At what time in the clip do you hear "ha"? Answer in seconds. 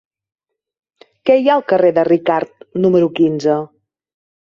1.51-1.53